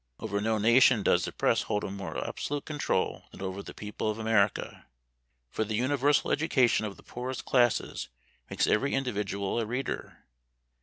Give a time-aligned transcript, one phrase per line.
[0.19, 4.09] Over no nation does the press hold a more absolute control than over the people
[4.09, 4.87] of America;
[5.51, 8.09] for the universal education of the poorest classes
[8.49, 10.23] makes every individual a reader.